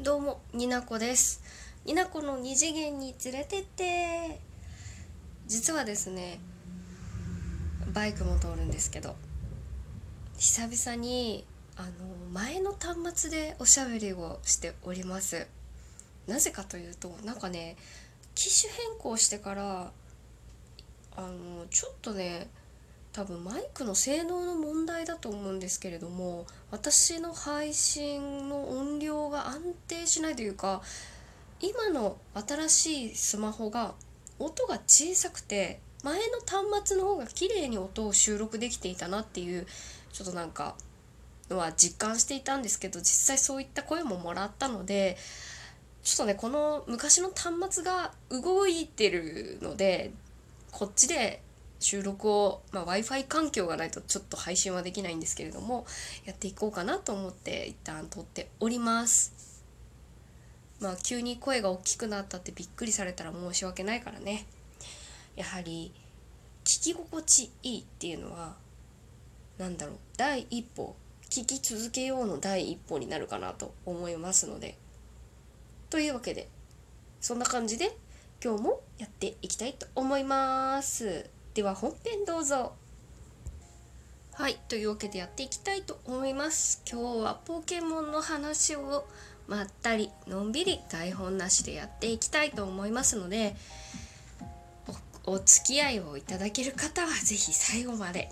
[0.00, 1.42] どうもになこです。
[1.84, 4.40] になこの二次元に連れてって。
[5.46, 6.40] 実はですね
[7.92, 9.14] バイクも通るんですけど
[10.38, 11.44] 久々に
[11.76, 11.90] あの
[12.32, 15.46] 前の端末でおしゃべりをしております。
[16.26, 17.76] なぜかというとなんかね
[18.34, 19.92] 機種変更してから
[21.16, 22.48] あのちょっとね
[23.12, 30.82] 多分マイクの性能の問題だと思うんですけれども私の配信の音量安定しないというか
[31.60, 33.94] 今の新しいスマホが
[34.38, 39.66] 音が小さくて前の端末の方が綺麗に音を収録できていたなっていう
[40.12, 40.74] ちょっとなんか
[41.48, 45.16] のは実感していたんですけど実際そういった声ももらったので
[46.02, 50.12] ちょっとねこの昔の端末が動いてるので
[50.72, 51.42] こっちで
[51.82, 55.84] 収録を、まあ、w i f i 環境がないとちょっと配信はできないんですけれども
[56.24, 59.62] やっていこうかなと思って一旦撮っております。
[60.80, 64.46] まあ急に声が大きくなったってびっくりされたら申し訳ないからね。
[65.36, 65.92] やはり
[66.64, 68.56] 聞き心地いいっていうのは
[69.58, 70.96] 何だろう第一歩
[71.30, 74.76] 聞き続けようの第一歩になるかなと思いますので。
[75.90, 76.48] というわけで
[77.20, 77.96] そんな感じで
[78.42, 81.41] 今日もやっていきたいと思います。
[81.54, 82.72] では本編どうぞ。
[84.32, 86.82] はいというわけでやっていきたいと思います。
[86.90, 89.06] 今日はポケモンの話を
[89.46, 93.54] まったりのんびり台本なしでやっていきたいと思いますので
[95.24, 98.30] お付き合いをいただける方は是非最後まで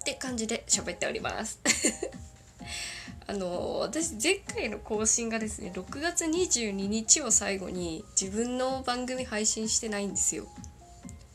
[0.00, 1.58] って感じで喋っております。
[3.26, 10.46] あの私前回の更新がですね6月22日を最後に自分の番組配信してないんですよ。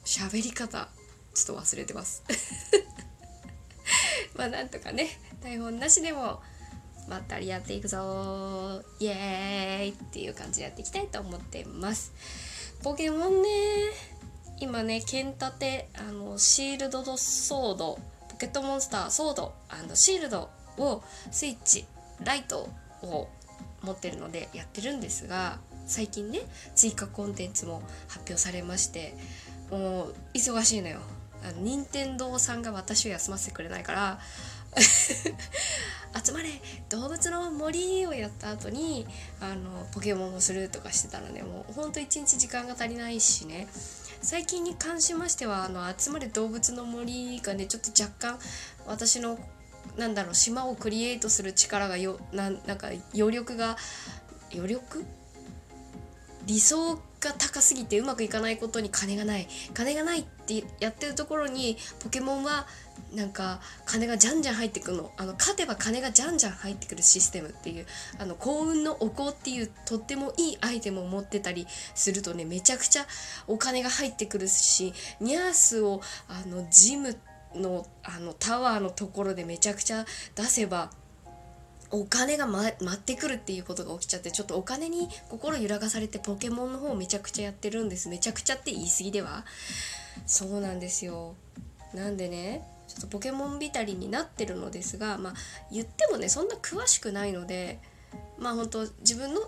[0.07, 0.87] 喋り方
[1.33, 2.23] ちょっと忘れてます。
[4.35, 6.41] まあなんとかね台本なしでも
[7.09, 8.83] まったりやっていくぞ。
[8.99, 12.13] イエーイっていう感じでやっていきたいと思ってます。
[12.83, 13.49] ポケモンね
[14.61, 19.53] 今ね剣立てあのシールドとソードポケットモンスターソード
[19.93, 21.85] シールドをスイッチ
[22.23, 22.69] ライト
[23.01, 23.27] を
[23.81, 26.41] 持ってるのでやってるんですが最近ね
[26.75, 29.15] 追加コンテンツも発表されまして
[29.71, 30.99] もう忙しいのよ。
[31.43, 34.19] あの任天堂さんが私を休ませてくれないから
[34.75, 36.49] 集まれ
[36.89, 39.05] 動物の森をやった後に
[39.39, 41.43] あのポケモンをするとかしてたらね。
[41.43, 43.67] もうほんと一日時間が足りないしね。
[44.21, 48.39] 最近に関しましてはあの集まれ動物の森がねちょっと若干
[48.87, 49.37] 私の
[49.95, 53.77] なんだろう島をクリエイトする力がよななんか余力が
[54.53, 55.05] 余力？
[56.45, 59.47] 理想が高すぎてうまくいかないことに金がない。
[59.73, 62.67] 金がないってやってるところにポケモンは
[63.13, 65.11] なんか金がじゃんじゃん入ってくの。
[65.17, 67.85] あの勝てば金がじゃんじゃん入ってくるシステムっていう
[68.19, 73.05] あの幸運のお香っていうとってもいいアイテムを持ってたりするとねめちゃくちゃ
[73.47, 77.17] お金が入ってくるしニャースをあのジム
[77.55, 80.91] のあのタワーのところでめちゃくちゃ出せば
[81.91, 88.09] お金が、ま、待ってくるっていうことが起きちゃってちょっとお金に心揺らがされてポケモンの方をめちゃくちゃやってるんです。
[88.09, 89.45] めちゃくちゃって言い過ぎでは。
[90.25, 91.35] そうなんですよ。
[91.93, 95.33] なんでねちょっとポケモンたりになってるのですがまあ
[95.71, 97.79] 言ってもねそんな詳しくないので
[98.37, 99.41] まあ本当自分の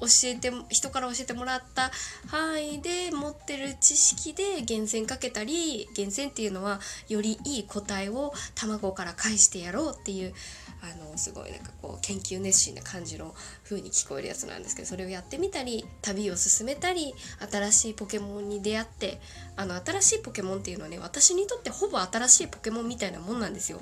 [0.00, 1.90] 教えて人から教えてもらった
[2.28, 10.34] 範囲で持ってる知識で厳選かけたり厳選っていうのはよりいい答えを卵から返してやろうっていう
[10.82, 17.14] あのすごいなんかこう研究熱心な感じの風に聞こえるやつなんですけどそれをやってみたり旅を進めたり
[17.50, 19.20] 新しいポケモンに出会って
[19.56, 23.80] あの新しいポケモンっていうのはね私にとってほぼ新しいポケモンみたいなもんなんですよ。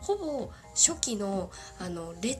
[0.00, 2.38] ほぼ初期のあのレッ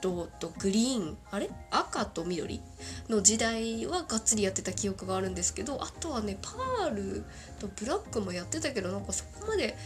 [0.00, 2.60] ドとグリーンあれ赤と緑
[3.08, 7.24] の時代はがっつりやってた記憶があるんですけどあとはねパール
[7.58, 9.76] とブラックもやってたけどなんかそこまで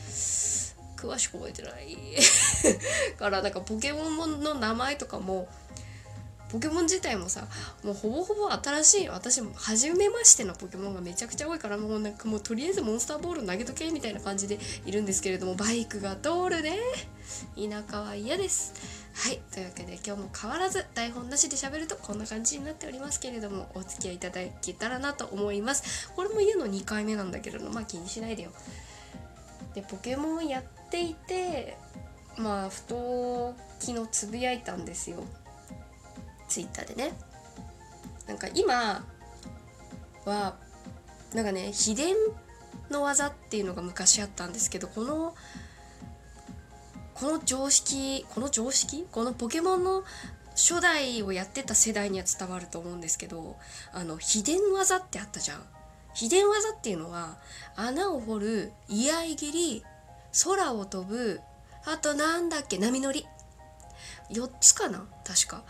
[1.05, 1.97] 詳しく覚えてない。
[3.19, 5.49] からなんかポケモンの名前とかも
[6.55, 7.49] ポケモン自体もさ
[7.83, 16.79] もうほぼほぼ新しい私も初めましてのポケモンがめちゃくちゃ多いからもうなんかもうとりあえずモンスターボール投げとけみたいな感じでいるんですけれどもバイクが通るね。
[17.57, 18.73] 田舎は嫌です。
[19.15, 26.09] はいというわけで今日も変わらず台本なしで喋るとこんな感じになっておりますけれどもお付き合いいただけたらなと思います。
[26.15, 28.53] これも言うの2回目なんだけれどまあ気にしないでよ。
[29.75, 31.77] でポケモンやっていて
[32.37, 35.25] まあふと昨日つぶやいたんですよ。
[36.49, 37.13] ツイッターでね。
[38.27, 39.05] なんか今
[40.25, 40.57] は
[41.35, 42.15] なんかね秘伝
[42.91, 45.35] の技っていうのが昔あったんですけどこの
[47.15, 49.07] この常識この常識？
[49.11, 50.05] このポケモンの
[50.51, 53.57] 初代をやってた世代には伝わると思うんですけど
[53.93, 55.63] あの秘伝技ってあったじゃん。
[56.15, 57.39] 秘伝技っていうのは
[57.75, 59.85] 穴を掘る居合切り
[60.43, 61.41] 空を飛ぶ
[61.87, 63.27] あとなんだっけ波乗り。
[64.31, 65.65] 4つかな確か。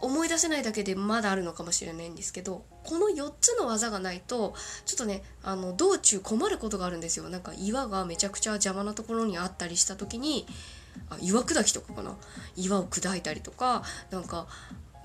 [0.00, 4.54] 思い出せないだけでまだあるのかもしれないんですけどこの4つの技がないと
[4.86, 7.28] ちょっとねあの道中困ることがあるんですよ。
[7.28, 10.46] なんか岩がめちゃくちゃ邪魔なところにあったりした時に
[11.10, 12.16] あ岩砕きとかかな。
[12.56, 14.46] 岩を砕いたりとかなんか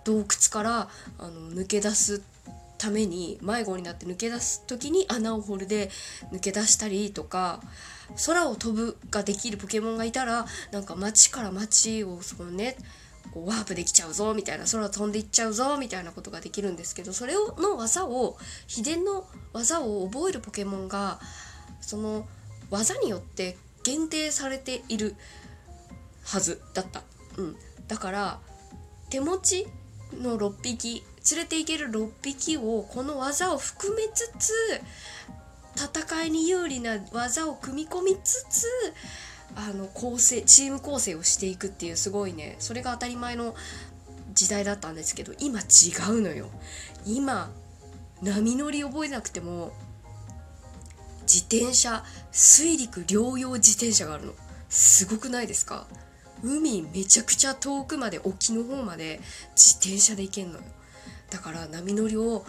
[0.04, 2.22] 洞窟からあの抜け出す
[2.78, 5.90] ために迷子になって抜け出す時に穴を掘るで
[6.32, 7.62] 抜け出したりとか
[8.26, 12.78] 空を飛ぶができるポケモンがいたらなんか街から街をそのね
[13.32, 18.38] こうワープできちゃうぞみたいな空飛んでいっちゃうぞみたいなことができるんですけどそれをの技を
[18.68, 21.20] 秘伝の技を覚えるポケモンが
[21.82, 22.28] その
[22.70, 25.16] 技によって限定されている
[26.24, 27.02] はずだった。
[27.38, 27.56] うん、
[27.88, 28.40] だから
[29.10, 29.68] 手持ち
[30.14, 34.52] の6匹連れていける6匹をこの技を含めつつ
[35.76, 38.68] 戦いに有利な技を組み込みつつ
[39.56, 42.56] あの構成チーム構成をしていくっていうすごいね。
[42.60, 43.56] それが当たり前の
[44.34, 45.64] 時代だったんですけど今違
[46.12, 46.50] うのよ。
[47.06, 47.52] 今
[48.22, 49.74] 波乗り覚えなくても
[51.24, 54.34] 自転車水陸両用自転車があるの。
[54.70, 55.86] すごくないですか？
[56.44, 59.22] 海めちゃくちゃ遠くまで沖の方まで
[59.56, 60.64] 自転車で行けんのよ。
[61.30, 62.44] だから波乗りを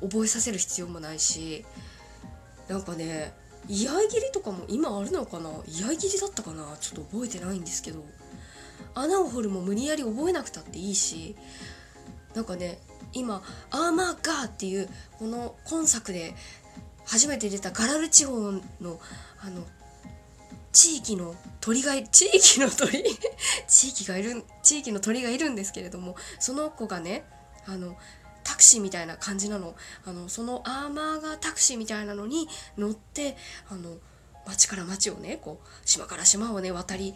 [0.00, 1.64] 覚えさせる必要もないし
[2.68, 3.32] なんかね
[3.68, 5.50] 居合切りとかも今あるのかな？
[5.66, 6.76] 居合切りだったかな？
[6.80, 8.04] ちょっと覚えてないんですけど。
[8.94, 11.36] 穴を掘るも無理やり覚えなくたっていいし
[12.34, 12.78] なんかね
[13.12, 14.88] 今「アーマーガー」っていう
[15.18, 16.34] この今作で
[17.04, 18.60] 初めて出たガラル地方の
[19.40, 19.64] あの
[20.72, 23.04] 地域の鳥が地域の鳥？
[23.68, 27.24] 地域がいる地域の鳥がいるんですけれどもその子がね
[27.66, 27.96] あの
[28.48, 29.76] タクシーみたいな感じなの。
[30.06, 32.48] あのそのアーマーがタクシーみたいなのに
[32.78, 33.36] 乗って
[33.68, 33.98] あの
[34.46, 37.12] 町から町をねこう島から島をね渡り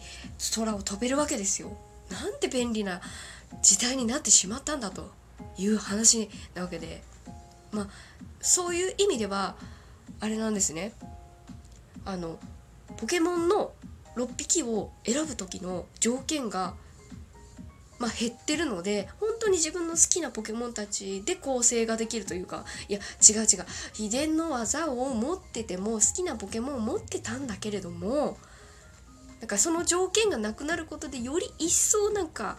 [0.55, 1.75] 空を飛べるわけですよ。
[2.11, 3.01] なんて便利な
[3.63, 5.09] 時代になってしまったんだと
[5.57, 7.01] いう話なわけで。
[7.71, 7.87] まあ
[8.39, 9.55] そういう意味では
[10.19, 10.93] あれなんですね。
[12.05, 12.37] あの
[12.97, 13.73] ポケモンの
[14.17, 16.75] 6匹を選ぶ時の条件が
[18.03, 23.65] まあ、減ってるので本当に自分の好きなポケモンたちで構成ができるというかいや違う違う。
[23.93, 28.37] 秘伝の技を持ってても好きなポケモンを持ってたんだけれども
[29.39, 32.57] なんかその条件がなくなることでより一層なんか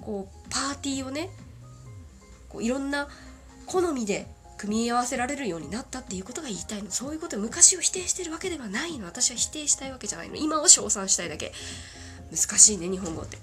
[0.00, 1.30] こうパーティーをね
[2.48, 3.06] こういろんな
[3.66, 4.26] 好みで
[4.58, 6.90] 組み合わせられるようになったっていうことが言いたいの。
[6.90, 9.06] そういうこと昔を否定してるわけではないの。
[9.06, 10.34] 私は否定したいわけじゃないの。
[10.34, 11.52] 今を称賛したいだけ。
[12.32, 13.38] 難しいね日本語って。